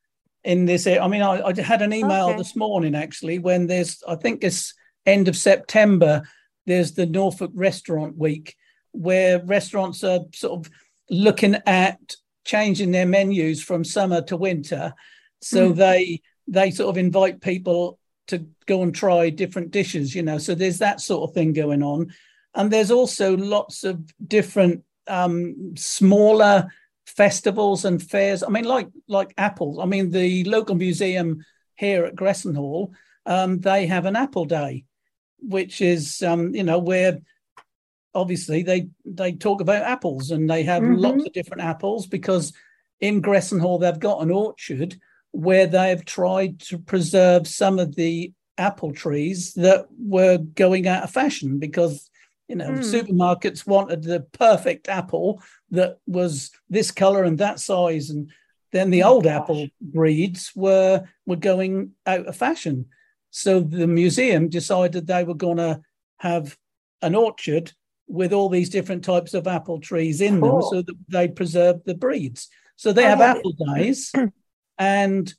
[0.46, 0.86] in this.
[0.86, 2.38] I mean, I, I had an email okay.
[2.38, 4.72] this morning actually when there's, I think it's
[5.04, 6.22] end of September,
[6.66, 8.56] there's the Norfolk Restaurant Week
[8.92, 10.72] where restaurants are sort of
[11.10, 11.98] looking at
[12.44, 14.94] changing their menus from summer to winter.
[15.42, 15.76] So mm.
[15.76, 20.38] they they sort of invite people to go and try different dishes, you know.
[20.38, 22.12] So there's that sort of thing going on.
[22.54, 26.68] And there's also lots of different um, smaller
[27.06, 28.42] festivals and fairs.
[28.42, 29.78] I mean, like like apples.
[29.80, 31.44] I mean, the local museum
[31.76, 32.90] here at Gressenhall,
[33.24, 34.84] um, they have an apple day,
[35.38, 37.18] which is um, you know where
[38.14, 40.94] obviously they they talk about apples and they have mm-hmm.
[40.94, 42.52] lots of different apples because
[43.00, 44.98] in Gressenhall they've got an orchard
[45.32, 51.10] where they've tried to preserve some of the apple trees that were going out of
[51.10, 52.10] fashion because
[52.48, 52.78] you know, mm.
[52.78, 58.30] supermarkets wanted the perfect apple that was this color and that size, and
[58.72, 59.42] then the oh old gosh.
[59.42, 62.86] apple breeds were were going out of fashion.
[63.30, 65.80] So the museum decided they were going to
[66.18, 66.56] have
[67.02, 67.72] an orchard
[68.08, 70.60] with all these different types of apple trees in cool.
[70.60, 72.48] them, so that they preserve the breeds.
[72.76, 74.12] So they have apple days,
[74.78, 75.34] and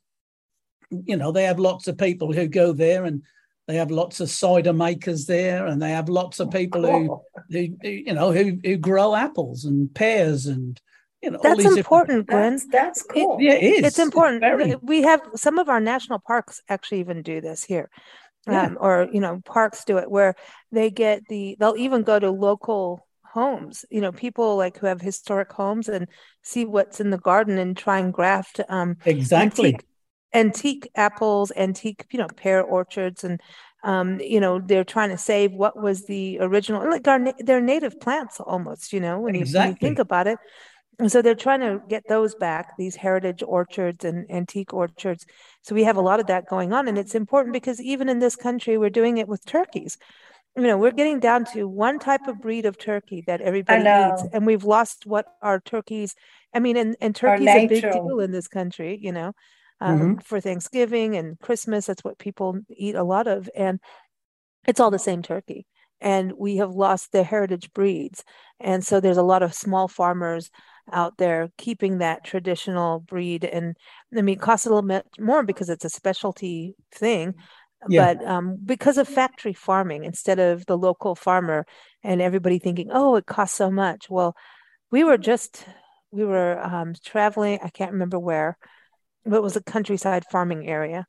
[0.90, 3.24] you know they have lots of people who go there and
[3.68, 7.88] they have lots of cider makers there, and they have lots of people who, who,
[7.88, 10.80] you know, who, who grow apples and pears and
[11.22, 11.40] you know.
[11.44, 12.54] That's important, Glenn.
[12.54, 13.38] That's, that's cool.
[13.40, 13.86] It, yeah, it is.
[13.86, 14.44] It's important.
[14.44, 14.76] It's very...
[14.82, 17.90] We have some of our national parks actually even do this here.
[18.50, 18.68] Yeah.
[18.68, 20.36] Um, or you know parks do it where
[20.72, 25.02] they get the they'll even go to local homes you know people like who have
[25.02, 26.08] historic homes and
[26.44, 29.86] see what's in the garden and try and graft um exactly antique,
[30.34, 33.42] antique apples, antique, you know, pear orchards, and
[33.84, 38.00] um, you know, they're trying to save what was the original, like our they're native
[38.00, 39.60] plants almost, you know, when, exactly.
[39.60, 40.40] you, when you think about it.
[41.00, 45.28] And so they're trying to get those back, these heritage orchards and antique orchards.
[45.62, 46.88] So we have a lot of that going on.
[46.88, 49.98] And it's important because even in this country, we're doing it with turkeys.
[50.56, 54.24] You know, we're getting down to one type of breed of turkey that everybody eats.
[54.34, 56.16] And we've lost what our turkeys,
[56.52, 59.34] I mean, and, and turkey's a big deal in this country, you know
[59.80, 60.18] um, mm-hmm.
[60.20, 61.86] for Thanksgiving and Christmas.
[61.86, 63.50] That's what people eat a lot of.
[63.56, 63.80] And
[64.68, 65.66] it's all the same turkey.
[66.00, 68.24] And we have lost the heritage breeds.
[68.60, 70.52] And so there's a lot of small farmers
[70.92, 73.44] out there keeping that traditional breed.
[73.44, 73.76] And
[74.16, 77.34] I mean, it costs a little bit more because it's a specialty thing.
[77.90, 78.14] Yeah.
[78.14, 81.66] But um, because of factory farming instead of the local farmer
[82.04, 84.10] and everybody thinking, oh, it costs so much.
[84.10, 84.36] Well,
[84.92, 85.66] we were just,
[86.12, 88.58] we were um, traveling, I can't remember where,
[89.36, 91.06] it was a countryside farming area.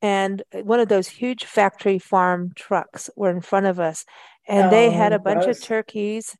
[0.00, 4.04] And one of those huge factory farm trucks were in front of us,
[4.48, 5.58] and oh, they had a bunch gross.
[5.58, 6.36] of turkeys.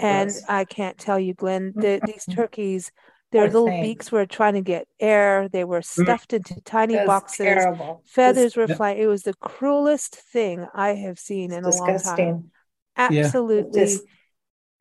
[0.00, 2.90] And I can't tell you, Glenn, the, these turkeys,
[3.30, 3.82] Their Poor little thing.
[3.82, 5.48] beaks were trying to get air.
[5.48, 5.84] They were mm.
[5.84, 7.46] stuffed into tiny That's boxes.
[7.46, 8.02] terrible.
[8.06, 8.98] Feathers were flying.
[8.98, 11.92] It was the cruelest thing I have seen in a long time.
[11.92, 12.50] disgusting.
[12.96, 14.02] Absolutely Just-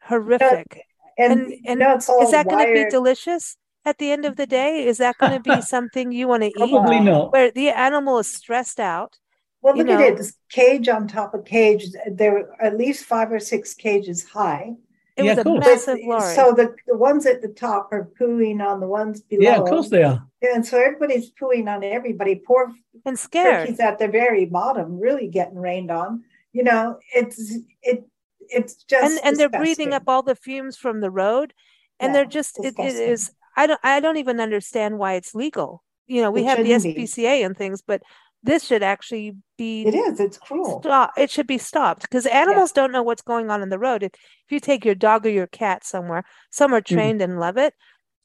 [0.01, 0.81] horrific.
[1.17, 4.25] And, And you know, it's all is that going to be delicious at the end
[4.25, 4.85] of the day?
[4.85, 6.71] Is that going to be something you want to eat?
[6.71, 7.31] Probably not.
[7.31, 9.17] Where the animal is stressed out.
[9.61, 10.17] Well, you look at it.
[10.17, 11.85] This cage on top of cage.
[12.11, 14.75] There were at least five or six cages high.
[15.17, 15.65] It Yeah, was a course.
[15.65, 16.35] Massive lorry.
[16.35, 19.43] So the, the ones at the top are pooing on the ones below.
[19.43, 20.27] Yeah, of course they are.
[20.41, 22.35] And so everybody's pooing on everybody.
[22.35, 22.73] Poor
[23.05, 23.67] and scared.
[23.67, 26.23] turkeys at the very bottom, really getting rained on.
[26.53, 28.05] You know, it's it
[28.39, 31.53] it's just and and they're breathing up all the fumes from the road
[31.99, 33.09] and Yeah, they're just it, it disgusting.
[33.09, 36.57] is i don't i don't even understand why it's legal you know we It have
[36.57, 37.03] the shouldn't be.
[37.03, 38.01] spca and things but
[38.43, 40.19] this should actually be It is.
[40.19, 40.81] It's cruel.
[40.81, 44.03] stop it should be stopped because animals don't know what's going on in the road
[44.03, 46.85] if, if you take your dog or your cat somewhere some are mm.
[46.85, 47.73] trained and love it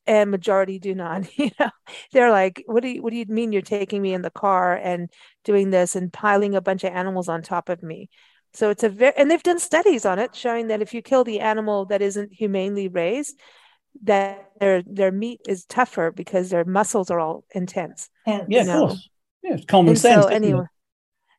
[0.07, 1.71] and majority do not you know
[2.13, 4.75] they're like what do you what do you mean you're taking me in the car
[4.77, 5.11] and
[5.45, 8.09] doing this and piling a bunch of animals on top of me
[8.53, 11.25] so it's a very and they've done studies on it showing that if you kill
[11.25, 13.39] the animal that isn't humanely raised
[14.03, 18.89] that their their meat is tougher because their muscles are all intense And Yeah, of
[18.89, 19.09] course.
[19.43, 20.27] Yeah, it's common and sense.
[20.27, 20.65] so anyway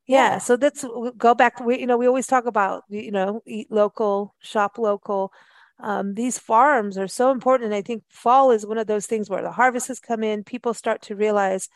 [0.08, 3.12] yeah so that's we go back to we you know we always talk about you
[3.12, 5.32] know eat local shop local
[5.80, 9.30] um, these farms are so important and i think fall is one of those things
[9.30, 11.70] where the harvests come in people start to realize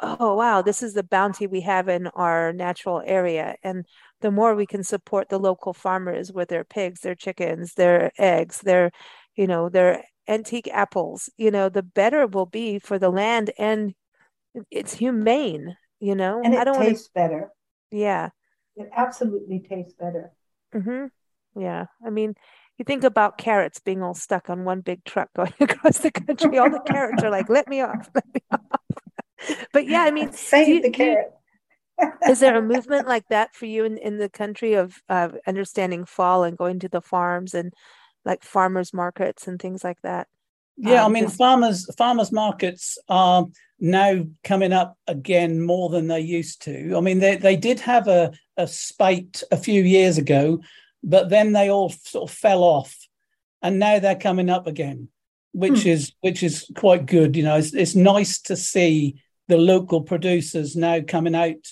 [0.00, 3.86] oh wow this is the bounty we have in our natural area and
[4.20, 8.60] the more we can support the local farmers with their pigs their chickens their eggs
[8.60, 8.90] their
[9.36, 13.50] you know their antique apples you know the better it will be for the land
[13.58, 13.94] and
[14.70, 17.50] it's humane you know and i it don't want to tastes better.
[17.90, 18.30] yeah
[18.76, 20.32] It absolutely tastes better.
[20.74, 21.06] Mm-hmm.
[21.58, 21.86] Yeah.
[22.04, 22.34] I mean,
[22.76, 26.58] you think about carrots being all stuck on one big truck going across the country.
[26.58, 28.60] All the carrots are like, let me off, let me off.
[29.72, 31.32] But yeah, I mean, Save you- the you- carrot.
[32.28, 36.04] is there a movement like that for you in, in the country of uh, understanding
[36.04, 37.72] fall and going to the farms and
[38.26, 40.26] like farmers markets and things like that?
[40.76, 43.46] Yeah, I Um, mean, just- farmers farmers markets are
[43.80, 46.94] now coming up again more than they used to.
[46.96, 50.60] I mean, they they did have a a spate a few years ago,
[51.02, 52.94] but then they all sort of fell off,
[53.62, 55.08] and now they're coming up again,
[55.52, 55.88] which Hmm.
[55.88, 57.36] is which is quite good.
[57.36, 59.16] You know, it's it's nice to see
[59.48, 61.62] the local producers now coming out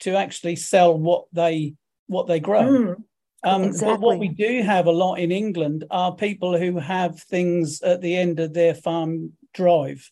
[0.00, 1.74] to actually sell what they
[2.06, 2.62] what they grow.
[2.62, 3.04] Mm.
[3.44, 7.82] Um, But what we do have a lot in England are people who have things
[7.82, 10.10] at the end of their farm drive.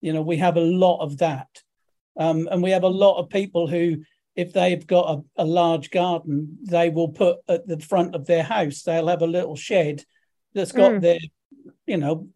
[0.00, 1.48] You know, we have a lot of that.
[2.16, 4.02] Um, and we have a lot of people who,
[4.36, 8.42] if they've got a, a large garden, they will put at the front of their
[8.42, 10.04] house, they'll have a little shed
[10.54, 11.00] that's got Mm.
[11.00, 11.18] their,
[11.86, 12.28] you know,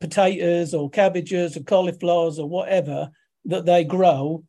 [0.00, 3.10] potatoes or cabbages or cauliflowers or whatever
[3.46, 4.44] that they grow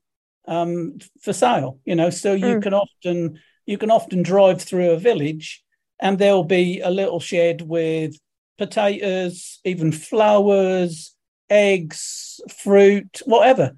[0.48, 1.80] um, for sale.
[1.86, 2.62] You know, so you Mm.
[2.62, 5.64] can often you can often drive through a village
[6.00, 8.16] and there'll be a little shed with
[8.58, 11.16] potatoes, even flowers,
[11.50, 13.76] eggs, fruit, whatever,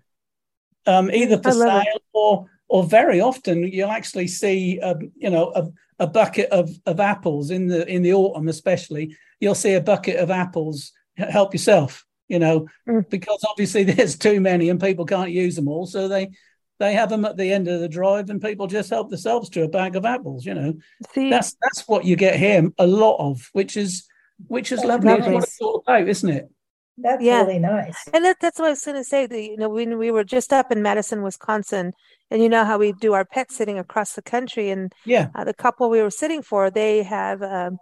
[0.85, 1.85] um, either for it.
[1.85, 5.67] sale or or very often you'll actually see, um, you know, a,
[6.03, 9.15] a bucket of, of apples in the in the autumn, especially.
[9.39, 10.91] You'll see a bucket of apples.
[11.17, 13.09] Help yourself, you know, Mm.
[13.09, 16.31] because obviously there's too many and people can't use them all, so they
[16.79, 19.63] they have them at the end of the drive, and people just help themselves to
[19.63, 20.45] a bag of apples.
[20.45, 20.73] You know,
[21.13, 24.07] See, that's that's what you get here a lot of, which is
[24.47, 25.13] which is That's lovely.
[25.13, 26.49] It's what it's all about, isn't it?
[26.97, 27.41] That's Yeah.
[27.41, 27.97] really nice.
[28.13, 29.27] And that, that's what I was going to say.
[29.27, 31.93] The, you know, when we were just up in Madison, Wisconsin,
[32.31, 35.43] and you know how we do our pet sitting across the country, and Yeah, uh,
[35.43, 37.77] the couple we were sitting for, they have um,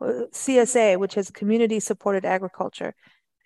[0.00, 2.94] uh, CSA, which is community supported agriculture.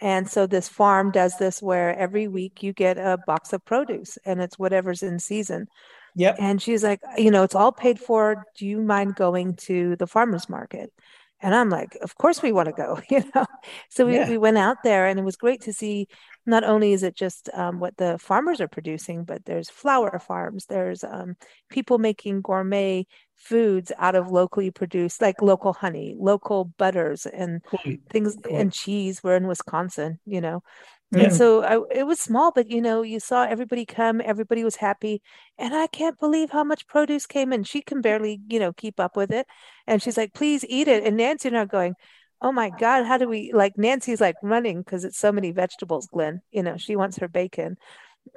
[0.02, 4.18] And so this farm does this where every week you get a box of produce
[4.26, 5.68] and it's whatever's in season.
[6.16, 8.44] yep, And she's like, you know, it's all paid for.
[8.58, 10.92] Do you mind going to the farmer's market?
[11.40, 13.46] And I'm like, of course we want to go, you know.
[13.90, 14.28] So we, Yeah.
[14.28, 16.08] we went out there and it was great to see
[16.46, 20.66] not only is it just um, what the farmers are producing, but there's flower farms,
[20.66, 21.36] there's um,
[21.68, 28.00] people making gourmet foods out of locally produced, like local honey, local butters, and quite.
[28.10, 28.54] things Quite.
[28.54, 29.22] and cheese.
[29.22, 30.62] We're in Wisconsin, you know.
[31.10, 31.24] Yeah.
[31.24, 34.76] And so I, it was small, but you know, you saw everybody come, everybody was
[34.76, 35.20] happy.
[35.58, 37.64] And I can't believe how much produce came in.
[37.64, 39.46] She can barely, you know, keep up with it.
[39.86, 41.04] And she's like, please eat it.
[41.04, 41.94] And Nancy and I are going,
[42.42, 46.08] oh my God, how do we like Nancy's like running because it's so many vegetables,
[46.12, 46.42] Glenn.
[46.50, 47.76] You know, she wants her bacon.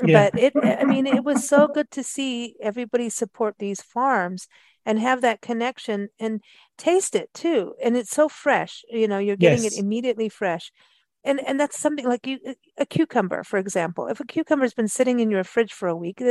[0.04, 0.30] Yeah.
[0.32, 4.48] But it, I mean, it was so good to see everybody support these farms
[4.86, 6.42] and have that connection and
[6.78, 7.74] taste it too.
[7.84, 10.72] And it's so fresh, you know, you're getting it immediately fresh.
[11.26, 12.40] and and that's something like you
[12.78, 16.22] a cucumber for example if a cucumber's been sitting in your fridge for a week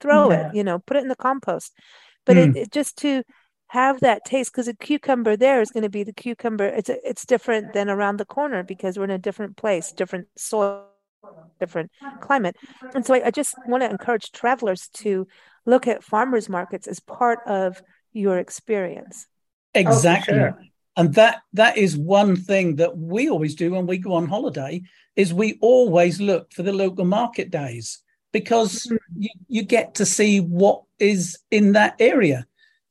[0.00, 0.48] throw yeah.
[0.48, 1.72] it you know put it in the compost
[2.26, 2.50] but mm.
[2.50, 3.22] it, it, just to
[3.70, 7.08] have that taste because a cucumber there is going to be the cucumber it's a,
[7.08, 10.86] it's different than around the corner because we're in a different place different soil
[11.60, 11.88] different
[12.20, 12.56] climate
[12.94, 15.28] and so I, I just want to encourage travelers to
[15.66, 17.80] look at farmers markets as part of
[18.12, 19.28] your experience
[19.72, 20.58] exactly oh, sure.
[20.96, 24.82] and that that is one thing that we always do when we go on holiday
[25.14, 28.00] is we always look for the local market days
[28.32, 28.96] because mm-hmm.
[29.16, 32.46] you, you get to see what is in that area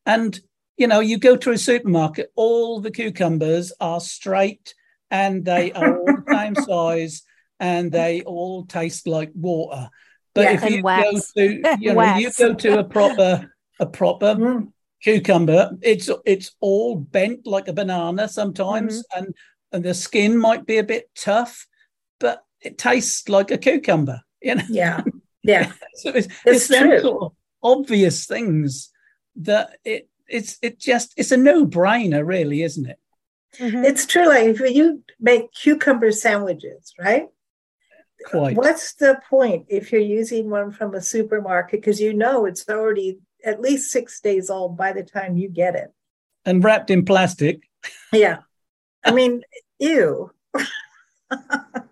[0.05, 0.39] and
[0.79, 4.73] you know you go to a supermarket all the cucumbers are straight
[5.11, 7.23] and they are all the same size
[7.59, 9.89] and they all taste like water
[10.33, 11.31] but yeah, if you wax.
[11.33, 14.71] go to you know you go to a proper a proper mm
[15.01, 15.71] cucumber.
[15.81, 19.23] It's it's all bent like a banana sometimes, mm-hmm.
[19.23, 19.35] and
[19.71, 21.67] and the skin might be a bit tough,
[22.19, 24.21] but it tastes like a cucumber.
[24.41, 24.63] You know.
[24.69, 25.01] Yeah.
[25.41, 25.71] Yeah.
[25.95, 27.31] so it's, it's, it's sort of
[27.63, 28.91] obvious things
[29.37, 32.99] that it it's it just it's a no brainer, really, isn't it?
[33.57, 33.85] Mm-hmm.
[33.85, 34.27] It's true.
[34.27, 37.27] Like if you make cucumber sandwiches, right?
[38.25, 38.57] Quite.
[38.57, 43.19] What's the point if you're using one from a supermarket because you know it's already
[43.43, 45.93] at least six days old by the time you get it.
[46.45, 47.61] And wrapped in plastic.
[48.11, 48.39] Yeah.
[49.03, 49.43] I mean,
[49.79, 50.31] ew.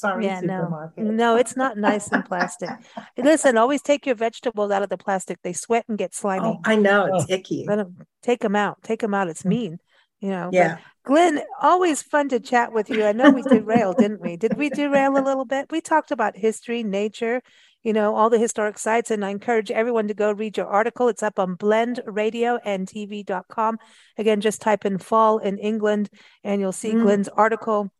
[0.00, 2.70] Sorry, yeah, no, no, it's not nice in plastic.
[3.18, 5.36] Listen, always take your vegetables out of the plastic.
[5.42, 6.46] They sweat and get slimy.
[6.46, 7.34] Oh, I know it's oh.
[7.34, 7.66] icky.
[7.66, 8.82] Them, take them out.
[8.82, 9.28] Take them out.
[9.28, 9.50] It's mm.
[9.50, 9.78] mean.
[10.20, 10.48] You know.
[10.54, 10.76] Yeah.
[10.76, 13.04] But Glenn, always fun to chat with you.
[13.04, 14.38] I know we derailed, didn't we?
[14.38, 15.66] Did we derail a little bit?
[15.70, 17.42] We talked about history, nature,
[17.82, 19.10] you know, all the historic sites.
[19.10, 21.08] And I encourage everyone to go read your article.
[21.08, 23.78] It's up on blendradioandtv.com.
[24.16, 26.08] Again, just type in fall in England
[26.42, 27.02] and you'll see mm.
[27.02, 27.90] Glenn's article.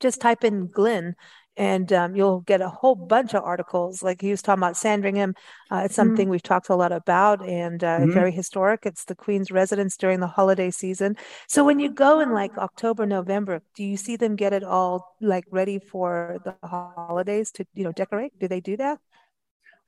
[0.00, 1.16] Just type in Glenn
[1.56, 4.02] and um, you'll get a whole bunch of articles.
[4.02, 5.34] Like he was talking about Sandringham.
[5.70, 5.94] Uh, it's mm-hmm.
[5.94, 6.30] something mm.
[6.30, 8.12] we've talked a lot about and uh, mm.
[8.12, 8.84] very historic.
[8.84, 11.16] It's the Queen's residence during the holiday season.
[11.48, 15.16] So when you go in like October, November, do you see them get it all
[15.20, 18.38] like ready for the holidays to, you know, decorate?
[18.38, 18.98] Do they do that?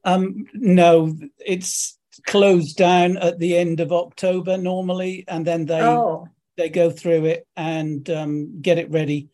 [0.05, 6.29] Um, no, it's closed down at the end of October normally, and then they oh.
[6.57, 9.29] they go through it and um, get it ready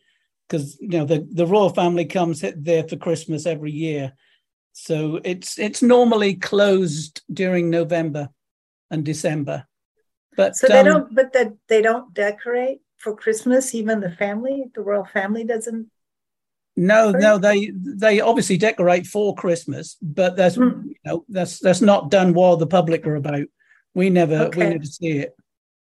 [0.47, 4.13] because you know the the royal family comes there for Christmas every year,
[4.73, 8.29] so it's it's normally closed during November
[8.91, 9.65] and December.
[10.37, 13.73] But so they um, don't, but that they don't decorate for Christmas.
[13.73, 15.89] Even the family, the royal family doesn't
[16.77, 20.83] no, no, they they obviously decorate for Christmas, but that's mm.
[20.83, 23.45] you know that's that's not done while the public are about.
[23.93, 24.59] We never okay.
[24.59, 25.35] we never see it.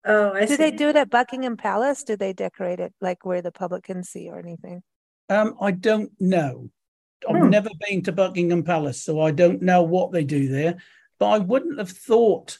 [0.05, 0.57] Oh, I do see.
[0.57, 2.03] they do it at Buckingham Palace?
[2.05, 4.82] Do they decorate it like where the public can see or anything?
[5.28, 6.70] Um, I don't know.
[7.28, 7.51] I've hmm.
[7.51, 10.76] never been to Buckingham Palace, so I don't know what they do there.
[11.18, 12.59] But I wouldn't have thought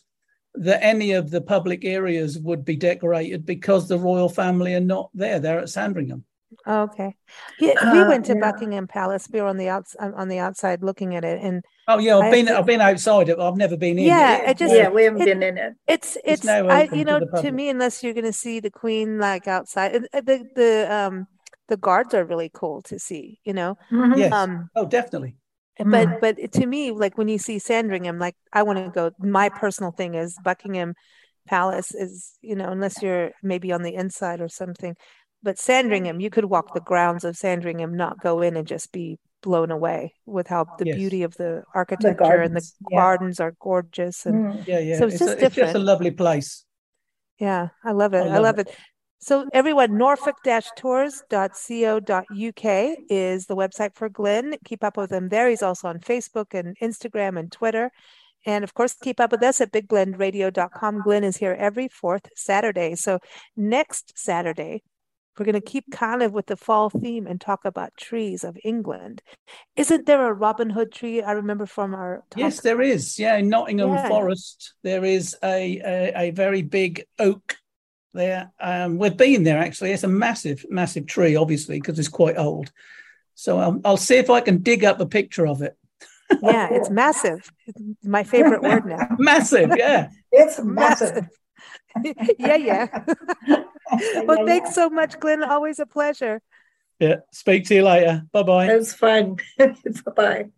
[0.55, 5.11] that any of the public areas would be decorated because the royal family are not
[5.14, 5.39] there.
[5.39, 6.24] They're at Sandringham.
[6.66, 7.14] Oh, okay.
[7.61, 8.41] Yeah, we uh, went to yeah.
[8.41, 9.28] Buckingham Palace.
[9.32, 12.24] We were on the outside on the outside looking at it, and oh yeah, I've
[12.24, 13.39] I been I've been outside it.
[13.39, 14.05] I've never been in.
[14.05, 15.74] Yeah, it just yeah, we haven't it, been in it.
[15.86, 18.70] It's it's, it's I, you know to, to, me unless you're going to see the
[18.70, 21.26] Queen like outside, uh, the the um
[21.68, 23.41] the guards are really cool to see.
[23.45, 23.76] You know.
[23.91, 24.18] Mm-hmm.
[24.18, 24.32] Yes.
[24.32, 25.36] Um, oh, definitely.
[25.78, 26.20] But mm.
[26.20, 29.11] but to me, like when you see Sandringham, like I want to go.
[29.18, 30.95] My personal thing is Buckingham
[31.47, 34.97] Palace is you know unless you're maybe on the inside or something
[35.43, 39.18] but Sandringham, you could walk the grounds of Sandringham, not go in and just be
[39.43, 40.97] blown away with how the yes.
[40.97, 42.99] beauty of the architecture the and the yeah.
[42.99, 44.26] gardens are gorgeous.
[44.26, 44.66] And mm.
[44.66, 45.68] yeah, yeah, so it's, it's just a, different.
[45.68, 46.64] It's just a lovely place.
[47.39, 48.22] Yeah, I love it.
[48.22, 48.68] I love, I love it.
[48.68, 48.76] it.
[49.20, 54.55] So everyone, norfolk-tours.co.uk is the website for Glenn.
[54.64, 55.49] Keep up with him there.
[55.49, 57.91] He's also on Facebook and Instagram and Twitter.
[58.47, 61.03] And of course, keep up with us at bigblendradio.com.
[61.03, 62.95] Glenn is here every fourth Saturday.
[62.95, 63.18] So
[63.57, 64.84] next Saturday,
[65.39, 68.59] we're going to keep kind of with the fall theme and talk about trees of
[68.64, 69.22] England.
[69.76, 71.22] Isn't there a Robin Hood tree?
[71.22, 72.39] I remember from our talk.
[72.39, 73.18] yes, there is.
[73.18, 74.09] Yeah, in Nottingham yeah.
[74.09, 77.57] Forest, there is a, a, a very big oak
[78.14, 78.53] there.
[78.61, 79.93] Um, we've been there actually.
[79.93, 82.72] It's a massive, massive tree, obviously, because it's quite old.
[83.34, 85.76] So I'll, I'll see if I can dig up a picture of it.
[86.43, 87.51] yeah, it's massive.
[88.03, 89.09] My favorite word now.
[89.18, 90.11] massive, yeah.
[90.32, 91.28] it's massive.
[92.39, 93.05] yeah, yeah.
[94.26, 95.43] well, thanks so much, Glenn.
[95.43, 96.41] Always a pleasure.
[96.99, 97.16] Yeah.
[97.32, 98.24] Speak to you later.
[98.32, 98.66] Bye bye.
[98.66, 99.36] It was fun.
[99.59, 99.72] bye
[100.16, 100.49] bye.